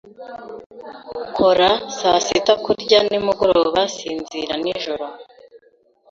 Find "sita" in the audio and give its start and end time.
2.25-2.53